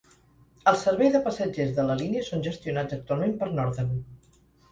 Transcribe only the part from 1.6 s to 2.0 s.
de la